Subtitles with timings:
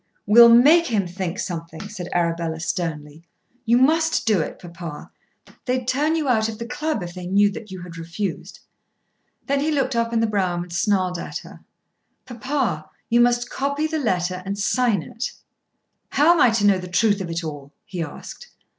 [0.25, 3.21] "We'll make him think something," said Arabella sternly.
[3.65, 5.11] "You must do it, papa.
[5.65, 8.61] They'd turn you out of the club if they knew that you had refused."
[9.45, 11.59] Then he looked up in the brougham and snarled at her.
[12.25, 15.33] "Papa, you must copy the letter and sign it."
[16.09, 18.47] "How am I to know the truth of it all?" he asked.